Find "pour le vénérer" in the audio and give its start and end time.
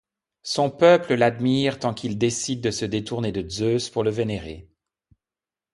3.91-4.67